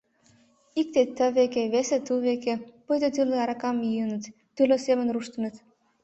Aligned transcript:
Икте— 0.79 1.01
тывеке, 1.17 1.61
весе— 1.73 1.97
тувеке, 2.07 2.53
пуйто 2.85 3.07
тӱрлӧ 3.15 3.37
аракам 3.43 3.77
йӱыныт, 3.93 4.23
тӱрлӧ 4.55 4.77
семын 4.85 5.07
руштыныт. 5.13 5.55